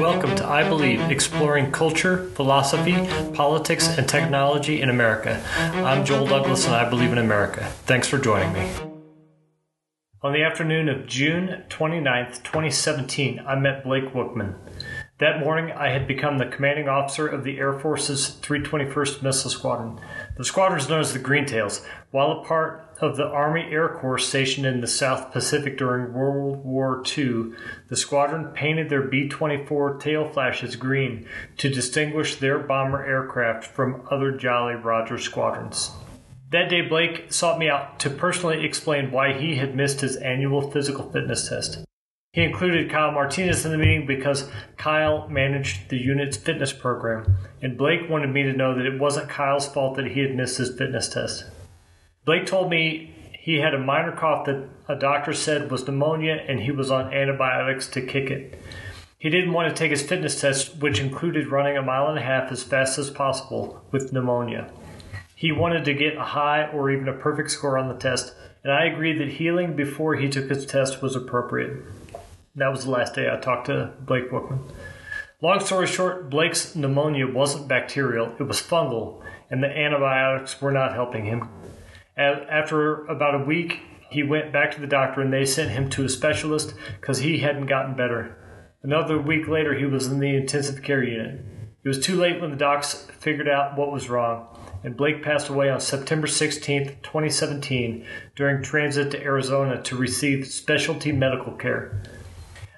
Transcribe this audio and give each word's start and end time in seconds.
Welcome 0.00 0.34
to 0.36 0.46
I 0.46 0.66
Believe, 0.66 0.98
exploring 1.10 1.72
culture, 1.72 2.30
philosophy, 2.30 2.94
politics, 3.34 3.86
and 3.86 4.08
technology 4.08 4.80
in 4.80 4.88
America. 4.88 5.44
I'm 5.58 6.06
Joel 6.06 6.26
Douglas, 6.26 6.64
and 6.64 6.74
I 6.74 6.88
believe 6.88 7.12
in 7.12 7.18
America. 7.18 7.66
Thanks 7.84 8.08
for 8.08 8.16
joining 8.16 8.50
me. 8.54 8.66
On 10.22 10.32
the 10.32 10.42
afternoon 10.42 10.88
of 10.88 11.06
June 11.06 11.64
29th, 11.68 12.42
2017, 12.42 13.42
I 13.46 13.56
met 13.56 13.84
Blake 13.84 14.14
Woockman. 14.14 14.54
That 15.20 15.38
morning, 15.40 15.70
I 15.72 15.90
had 15.90 16.08
become 16.08 16.38
the 16.38 16.46
commanding 16.46 16.88
officer 16.88 17.28
of 17.28 17.44
the 17.44 17.58
Air 17.58 17.78
Force's 17.78 18.38
321st 18.40 19.22
Missile 19.22 19.50
Squadron. 19.50 20.00
The 20.38 20.46
squadron 20.46 20.80
is 20.80 20.88
known 20.88 21.00
as 21.00 21.12
the 21.12 21.18
Greentails. 21.18 21.84
While 22.10 22.32
a 22.32 22.44
part 22.46 22.96
of 23.02 23.18
the 23.18 23.26
Army 23.26 23.68
Air 23.70 23.98
Corps 24.00 24.16
stationed 24.16 24.64
in 24.66 24.80
the 24.80 24.86
South 24.86 25.30
Pacific 25.30 25.76
during 25.76 26.14
World 26.14 26.64
War 26.64 27.02
II, 27.06 27.52
the 27.88 27.98
squadron 27.98 28.46
painted 28.54 28.88
their 28.88 29.02
B 29.02 29.28
24 29.28 29.98
tail 29.98 30.26
flashes 30.26 30.74
green 30.74 31.28
to 31.58 31.68
distinguish 31.68 32.36
their 32.36 32.58
bomber 32.58 33.04
aircraft 33.04 33.66
from 33.66 34.08
other 34.10 34.32
Jolly 34.32 34.74
Roger 34.74 35.18
squadrons. 35.18 35.90
That 36.50 36.70
day, 36.70 36.80
Blake 36.80 37.30
sought 37.30 37.58
me 37.58 37.68
out 37.68 38.00
to 38.00 38.08
personally 38.08 38.64
explain 38.64 39.10
why 39.10 39.34
he 39.34 39.56
had 39.56 39.76
missed 39.76 40.00
his 40.00 40.16
annual 40.16 40.70
physical 40.70 41.12
fitness 41.12 41.46
test. 41.50 41.84
He 42.32 42.44
included 42.44 42.92
Kyle 42.92 43.10
Martinez 43.10 43.64
in 43.64 43.72
the 43.72 43.78
meeting 43.78 44.06
because 44.06 44.48
Kyle 44.76 45.28
managed 45.28 45.88
the 45.88 45.98
unit's 45.98 46.36
fitness 46.36 46.72
program, 46.72 47.38
and 47.60 47.76
Blake 47.76 48.08
wanted 48.08 48.30
me 48.30 48.44
to 48.44 48.52
know 48.52 48.72
that 48.76 48.86
it 48.86 49.00
wasn't 49.00 49.28
Kyle's 49.28 49.66
fault 49.66 49.96
that 49.96 50.12
he 50.12 50.20
had 50.20 50.36
missed 50.36 50.58
his 50.58 50.76
fitness 50.76 51.08
test. 51.08 51.46
Blake 52.24 52.46
told 52.46 52.70
me 52.70 53.12
he 53.32 53.56
had 53.56 53.74
a 53.74 53.80
minor 53.80 54.12
cough 54.12 54.46
that 54.46 54.68
a 54.88 54.94
doctor 54.94 55.34
said 55.34 55.72
was 55.72 55.84
pneumonia 55.84 56.34
and 56.46 56.60
he 56.60 56.70
was 56.70 56.88
on 56.88 57.12
antibiotics 57.12 57.88
to 57.88 58.00
kick 58.00 58.30
it. 58.30 58.62
He 59.18 59.28
didn't 59.28 59.52
want 59.52 59.68
to 59.68 59.74
take 59.74 59.90
his 59.90 60.02
fitness 60.02 60.40
test, 60.40 60.76
which 60.76 61.00
included 61.00 61.48
running 61.48 61.76
a 61.76 61.82
mile 61.82 62.06
and 62.06 62.18
a 62.18 62.22
half 62.22 62.52
as 62.52 62.62
fast 62.62 62.96
as 62.96 63.10
possible 63.10 63.82
with 63.90 64.12
pneumonia. 64.12 64.70
He 65.34 65.50
wanted 65.50 65.84
to 65.84 65.94
get 65.94 66.16
a 66.16 66.22
high 66.22 66.68
or 66.68 66.92
even 66.92 67.08
a 67.08 67.12
perfect 67.12 67.50
score 67.50 67.76
on 67.76 67.88
the 67.88 67.94
test, 67.94 68.34
and 68.62 68.72
I 68.72 68.84
agreed 68.84 69.18
that 69.18 69.32
healing 69.32 69.74
before 69.74 70.14
he 70.14 70.28
took 70.28 70.48
his 70.48 70.64
test 70.64 71.02
was 71.02 71.16
appropriate. 71.16 71.82
That 72.56 72.72
was 72.72 72.84
the 72.84 72.90
last 72.90 73.14
day 73.14 73.30
I 73.30 73.36
talked 73.36 73.66
to 73.66 73.92
Blake 74.00 74.30
Woockman. 74.30 74.72
Long 75.40 75.60
story 75.60 75.86
short, 75.86 76.28
Blake's 76.28 76.74
pneumonia 76.74 77.26
wasn't 77.26 77.68
bacterial, 77.68 78.34
it 78.38 78.42
was 78.42 78.60
fungal, 78.60 79.22
and 79.50 79.62
the 79.62 79.68
antibiotics 79.68 80.60
were 80.60 80.72
not 80.72 80.92
helping 80.92 81.24
him. 81.24 81.48
After 82.16 83.06
about 83.06 83.40
a 83.40 83.44
week, 83.44 83.80
he 84.10 84.22
went 84.22 84.52
back 84.52 84.72
to 84.72 84.80
the 84.80 84.86
doctor 84.86 85.20
and 85.20 85.32
they 85.32 85.44
sent 85.44 85.70
him 85.70 85.88
to 85.90 86.04
a 86.04 86.08
specialist 86.08 86.74
because 87.00 87.18
he 87.18 87.38
hadn't 87.38 87.66
gotten 87.66 87.94
better. 87.94 88.36
Another 88.82 89.18
week 89.18 89.46
later, 89.46 89.74
he 89.74 89.86
was 89.86 90.08
in 90.08 90.18
the 90.18 90.36
intensive 90.36 90.82
care 90.82 91.04
unit. 91.04 91.44
It 91.84 91.88
was 91.88 92.04
too 92.04 92.16
late 92.16 92.40
when 92.40 92.50
the 92.50 92.56
docs 92.56 93.06
figured 93.20 93.48
out 93.48 93.78
what 93.78 93.92
was 93.92 94.10
wrong, 94.10 94.48
and 94.82 94.96
Blake 94.96 95.22
passed 95.22 95.48
away 95.48 95.70
on 95.70 95.80
September 95.80 96.26
16, 96.26 96.98
2017, 97.02 98.04
during 98.34 98.62
transit 98.62 99.12
to 99.12 99.22
Arizona 99.22 99.80
to 99.82 99.96
receive 99.96 100.48
specialty 100.48 101.12
medical 101.12 101.52
care. 101.52 102.02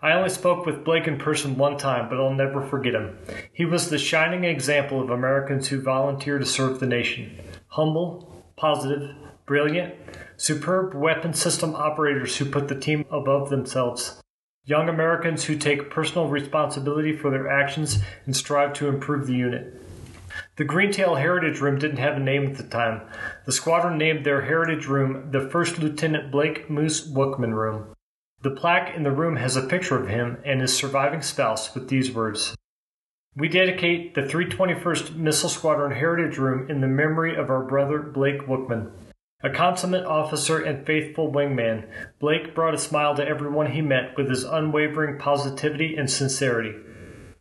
I 0.00 0.12
only 0.12 0.28
spoke 0.28 0.64
with 0.64 0.84
Blake 0.84 1.08
in 1.08 1.18
person 1.18 1.58
one 1.58 1.76
time, 1.76 2.08
but 2.08 2.20
I'll 2.20 2.32
never 2.32 2.62
forget 2.62 2.94
him. 2.94 3.18
He 3.52 3.64
was 3.64 3.90
the 3.90 3.98
shining 3.98 4.44
example 4.44 5.02
of 5.02 5.10
Americans 5.10 5.66
who 5.68 5.80
volunteer 5.80 6.38
to 6.38 6.46
serve 6.46 6.78
the 6.78 6.86
nation. 6.86 7.36
Humble, 7.66 8.44
positive, 8.56 9.10
brilliant, 9.44 9.94
superb 10.36 10.94
weapon 10.94 11.34
system 11.34 11.74
operators 11.74 12.36
who 12.36 12.44
put 12.44 12.68
the 12.68 12.78
team 12.78 13.04
above 13.10 13.50
themselves. 13.50 14.22
Young 14.64 14.88
Americans 14.88 15.44
who 15.44 15.56
take 15.56 15.90
personal 15.90 16.28
responsibility 16.28 17.16
for 17.16 17.30
their 17.30 17.48
actions 17.48 17.98
and 18.24 18.36
strive 18.36 18.74
to 18.74 18.86
improve 18.86 19.26
the 19.26 19.34
unit. 19.34 19.82
The 20.56 20.64
Greentail 20.64 21.18
Heritage 21.18 21.60
Room 21.60 21.78
didn't 21.78 21.96
have 21.96 22.16
a 22.16 22.20
name 22.20 22.46
at 22.46 22.56
the 22.56 22.62
time. 22.62 23.00
The 23.46 23.52
squadron 23.52 23.98
named 23.98 24.24
their 24.24 24.42
Heritage 24.42 24.86
Room 24.86 25.32
the 25.32 25.48
First 25.48 25.80
Lieutenant 25.80 26.30
Blake 26.30 26.70
Moose 26.70 27.04
Woockman 27.04 27.54
Room. 27.54 27.94
The 28.40 28.52
plaque 28.52 28.94
in 28.94 29.02
the 29.02 29.10
room 29.10 29.34
has 29.34 29.56
a 29.56 29.66
picture 29.66 30.00
of 30.00 30.08
him 30.08 30.38
and 30.44 30.60
his 30.60 30.76
surviving 30.76 31.22
spouse 31.22 31.74
with 31.74 31.88
these 31.88 32.12
words 32.12 32.54
We 33.34 33.48
dedicate 33.48 34.14
the 34.14 34.20
321st 34.20 35.16
Missile 35.16 35.48
Squadron 35.48 35.90
Heritage 35.90 36.38
Room 36.38 36.70
in 36.70 36.80
the 36.80 36.86
memory 36.86 37.34
of 37.34 37.50
our 37.50 37.64
brother 37.64 37.98
Blake 37.98 38.46
Woockman. 38.46 38.92
A 39.42 39.50
consummate 39.50 40.04
officer 40.04 40.60
and 40.60 40.86
faithful 40.86 41.32
wingman, 41.32 41.88
Blake 42.20 42.54
brought 42.54 42.74
a 42.74 42.78
smile 42.78 43.16
to 43.16 43.26
everyone 43.26 43.72
he 43.72 43.80
met 43.80 44.16
with 44.16 44.28
his 44.28 44.44
unwavering 44.44 45.18
positivity 45.18 45.96
and 45.96 46.08
sincerity. 46.08 46.74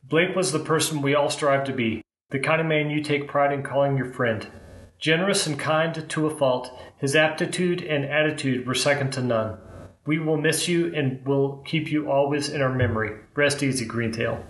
Blake 0.04 0.36
was 0.36 0.52
the 0.52 0.60
person 0.60 1.04
we 1.04 1.14
all 1.14 1.30
strive 1.30 1.64
to 1.66 1.74
be, 1.74 2.02
the 2.32 2.40
kind 2.40 2.60
of 2.60 2.66
man 2.66 2.90
you 2.90 3.04
take 3.04 3.28
pride 3.28 3.54
in 3.54 3.62
calling 3.62 3.98
your 3.98 4.12
friend. 4.12 4.48
Generous 5.00 5.46
and 5.46 5.60
kind 5.60 6.10
to 6.10 6.26
a 6.26 6.36
fault, 6.36 6.72
his 6.98 7.16
aptitude 7.16 7.84
and 7.84 8.04
attitude 8.04 8.66
were 8.66 8.74
second 8.74 9.12
to 9.14 9.22
none. 9.22 9.60
We 10.08 10.20
will 10.20 10.38
miss 10.38 10.70
you 10.70 10.92
and 10.96 11.24
will 11.26 11.62
keep 11.66 11.92
you 11.92 12.10
always 12.10 12.48
in 12.48 12.62
our 12.62 12.74
memory. 12.74 13.18
Rest 13.36 13.62
easy, 13.62 13.86
Greentail. 13.86 14.42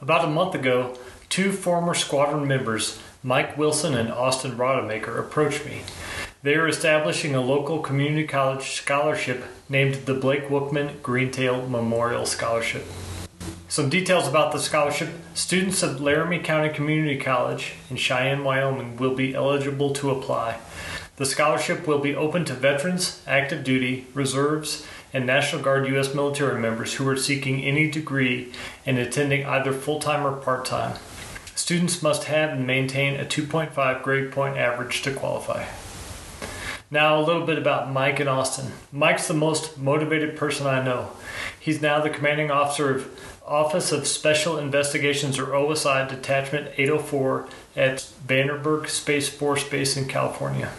About 0.00 0.24
a 0.24 0.28
month 0.28 0.54
ago, 0.54 0.96
two 1.28 1.50
former 1.50 1.92
squadron 1.92 2.46
members, 2.46 3.00
Mike 3.24 3.58
Wilson 3.58 3.94
and 3.94 4.12
Austin 4.12 4.52
Rodemaker, 4.52 5.18
approached 5.18 5.66
me. 5.66 5.82
They 6.44 6.54
are 6.54 6.68
establishing 6.68 7.34
a 7.34 7.40
local 7.40 7.80
community 7.80 8.28
college 8.28 8.76
scholarship 8.76 9.42
named 9.68 10.06
the 10.06 10.14
Blake 10.14 10.48
Woockman 10.48 11.00
Greentail 11.00 11.68
Memorial 11.68 12.24
Scholarship. 12.24 12.84
Some 13.66 13.90
details 13.90 14.28
about 14.28 14.52
the 14.52 14.60
scholarship 14.60 15.08
students 15.34 15.82
of 15.82 16.00
Laramie 16.00 16.38
County 16.38 16.72
Community 16.72 17.18
College 17.18 17.74
in 17.90 17.96
Cheyenne, 17.96 18.44
Wyoming 18.44 18.96
will 18.96 19.16
be 19.16 19.34
eligible 19.34 19.92
to 19.94 20.10
apply. 20.10 20.60
The 21.18 21.26
scholarship 21.26 21.84
will 21.88 21.98
be 21.98 22.14
open 22.14 22.44
to 22.44 22.54
veterans, 22.54 23.20
active 23.26 23.64
duty, 23.64 24.06
reserves, 24.14 24.86
and 25.12 25.26
National 25.26 25.60
Guard 25.60 25.88
U.S. 25.88 26.14
military 26.14 26.60
members 26.60 26.94
who 26.94 27.08
are 27.08 27.16
seeking 27.16 27.60
any 27.60 27.90
degree 27.90 28.52
and 28.86 28.98
attending 28.98 29.44
either 29.44 29.72
full 29.72 29.98
time 29.98 30.24
or 30.24 30.36
part 30.36 30.64
time. 30.64 30.96
Students 31.56 32.04
must 32.04 32.24
have 32.24 32.50
and 32.50 32.64
maintain 32.64 33.18
a 33.18 33.24
2.5 33.24 34.02
grade 34.04 34.30
point 34.30 34.56
average 34.56 35.02
to 35.02 35.12
qualify. 35.12 35.66
Now, 36.88 37.18
a 37.18 37.24
little 37.24 37.44
bit 37.44 37.58
about 37.58 37.90
Mike 37.90 38.20
and 38.20 38.28
Austin. 38.28 38.70
Mike's 38.92 39.26
the 39.26 39.34
most 39.34 39.76
motivated 39.76 40.36
person 40.36 40.68
I 40.68 40.84
know. 40.84 41.10
He's 41.58 41.82
now 41.82 42.00
the 42.00 42.10
commanding 42.10 42.52
officer 42.52 42.94
of 42.94 43.20
Office 43.44 43.90
of 43.90 44.06
Special 44.06 44.56
Investigations 44.56 45.36
or 45.36 45.46
OSI 45.46 46.08
Detachment 46.08 46.68
804 46.76 47.48
at 47.74 48.08
Vandenberg 48.24 48.88
Space 48.88 49.28
Force 49.28 49.68
Base 49.68 49.96
in 49.96 50.06
California. 50.06 50.70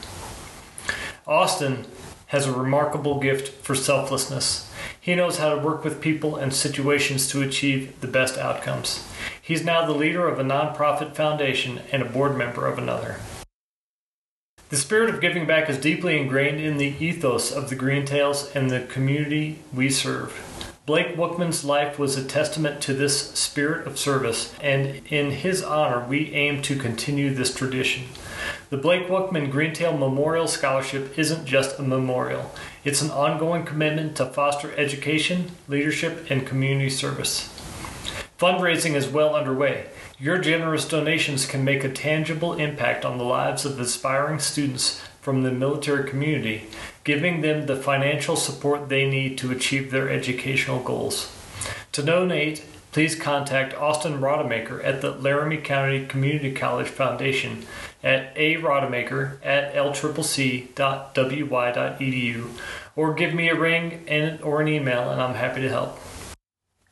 Austin 1.30 1.86
has 2.28 2.48
a 2.48 2.52
remarkable 2.52 3.20
gift 3.20 3.64
for 3.64 3.76
selflessness. 3.76 4.68
He 5.00 5.14
knows 5.14 5.38
how 5.38 5.54
to 5.54 5.62
work 5.62 5.84
with 5.84 6.02
people 6.02 6.36
and 6.36 6.52
situations 6.52 7.30
to 7.30 7.44
achieve 7.44 8.02
the 8.02 8.08
best 8.08 8.40
outcomes. 8.40 9.08
He's 9.40 9.64
now 9.64 9.86
the 9.86 9.94
leader 9.94 10.28
of 10.28 10.40
a 10.40 10.44
nonprofit 10.44 11.14
foundation 11.14 11.82
and 11.92 12.02
a 12.02 12.10
board 12.10 12.36
member 12.36 12.66
of 12.66 12.80
another. 12.80 13.18
The 14.70 14.78
spirit 14.78 15.14
of 15.14 15.22
giving 15.22 15.46
back 15.46 15.70
is 15.70 15.78
deeply 15.78 16.20
ingrained 16.20 16.60
in 16.60 16.78
the 16.78 16.96
ethos 17.00 17.52
of 17.52 17.70
the 17.70 17.76
Greentails 17.76 18.56
and 18.56 18.72
the 18.72 18.82
community 18.82 19.60
we 19.72 19.92
serve. 19.92 20.34
Blake 20.88 21.16
Woockman's 21.16 21.64
life 21.64 22.00
was 22.00 22.18
a 22.18 22.26
testament 22.26 22.82
to 22.82 22.96
this 22.96 23.32
spirit 23.34 23.86
of 23.86 24.00
service, 24.00 24.56
and 24.62 25.06
in 25.08 25.30
his 25.30 25.62
honor, 25.62 26.04
we 26.08 26.34
aim 26.34 26.64
to 26.64 26.76
continue 26.76 27.32
this 27.32 27.54
tradition. 27.54 28.06
The 28.70 28.78
Blake 28.78 29.08
Woockman 29.08 29.52
Greentail 29.52 29.98
Memorial 29.98 30.48
Scholarship 30.48 31.18
isn't 31.18 31.48
just 31.48 31.80
a 31.80 31.82
memorial, 31.82 32.52
it's 32.84 33.02
an 33.02 33.10
ongoing 33.10 33.66
commitment 33.66 34.16
to 34.18 34.28
foster 34.28 34.72
education, 34.76 35.54
leadership, 35.68 36.30
and 36.30 36.46
community 36.46 36.92
service. 36.92 37.50
Fundraising 38.40 38.94
is 38.94 39.08
well 39.08 39.36
underway. 39.36 39.88
Your 40.20 40.38
generous 40.38 40.88
donations 40.88 41.48
can 41.48 41.64
make 41.66 41.84
a 41.84 41.92
tangible 41.92 42.54
impact 42.54 43.06
on 43.06 43.18
the 43.18 43.24
lives 43.24 43.66
of 43.66 43.80
aspiring 43.80 44.38
students 44.38 45.02
from 45.20 45.42
the 45.42 45.52
military 45.52 46.08
community, 46.08 46.68
giving 47.04 47.42
them 47.42 47.66
the 47.66 47.76
financial 47.76 48.36
support 48.36 48.88
they 48.88 49.10
need 49.10 49.40
to 49.40 49.52
achieve 49.52 49.90
their 49.90 50.12
educational 50.12 50.84
goals. 50.84 51.36
To 51.94 52.04
donate, 52.04 52.64
please 52.92 53.16
contact 53.16 53.74
Austin 53.74 54.20
Rodemaker 54.22 54.84
at 54.86 55.02
the 55.02 55.12
Laramie 55.12 55.58
County 55.58 56.06
Community 56.06 56.52
College 56.52 56.88
Foundation 56.88 57.66
at 58.04 58.32
a 58.36 58.56
rodemaker 58.56 59.38
at 59.44 59.74
lccc.wy.edu 59.74 60.78
or 62.96 63.14
give 63.14 63.34
me 63.34 63.50
a 63.50 63.56
ring 63.56 64.04
and 64.08 64.42
or 64.42 64.62
an 64.62 64.68
email 64.68 65.10
and 65.10 65.22
I'm 65.22 65.36
happy 65.36 65.62
to 65.62 65.70
help. 65.70 66.00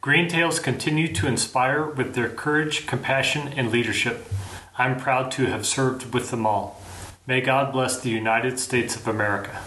Greentails 0.02 0.62
continue 0.62 1.12
to 1.14 1.28
inspire 1.28 1.86
with 1.86 2.14
their 2.14 2.30
courage, 2.30 2.86
compassion, 2.88 3.54
and 3.58 3.72
leadership. 3.72 4.28
I'm 4.78 4.98
proud 4.98 5.32
to 5.32 5.48
have 5.48 5.66
served 5.66 6.14
with 6.14 6.32
them 6.32 6.46
all. 6.46 6.82
May 7.26 7.42
God 7.42 7.74
bless 7.74 8.00
the 8.00 8.10
United 8.10 8.60
States 8.60 8.96
of 8.96 9.08
America. 9.08 9.62